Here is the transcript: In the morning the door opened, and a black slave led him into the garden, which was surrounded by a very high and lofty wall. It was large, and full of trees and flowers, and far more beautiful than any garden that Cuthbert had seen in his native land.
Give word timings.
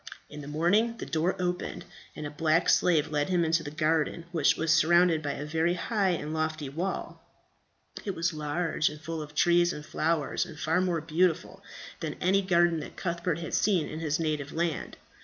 In 0.31 0.41
the 0.41 0.47
morning 0.47 0.97
the 0.97 1.05
door 1.05 1.35
opened, 1.37 1.85
and 2.15 2.25
a 2.25 2.31
black 2.31 2.69
slave 2.69 3.11
led 3.11 3.29
him 3.29 3.45
into 3.45 3.61
the 3.61 3.69
garden, 3.69 4.25
which 4.31 4.57
was 4.57 4.73
surrounded 4.73 5.21
by 5.21 5.33
a 5.33 5.45
very 5.45 5.75
high 5.75 6.09
and 6.09 6.33
lofty 6.33 6.69
wall. 6.69 7.23
It 8.03 8.15
was 8.15 8.33
large, 8.33 8.89
and 8.89 8.99
full 8.99 9.21
of 9.21 9.35
trees 9.35 9.71
and 9.71 9.85
flowers, 9.85 10.43
and 10.43 10.59
far 10.59 10.81
more 10.81 11.01
beautiful 11.01 11.61
than 11.99 12.15
any 12.15 12.41
garden 12.41 12.79
that 12.79 12.97
Cuthbert 12.97 13.37
had 13.37 13.53
seen 13.53 13.87
in 13.87 13.99
his 13.99 14.19
native 14.19 14.51
land. 14.51 14.97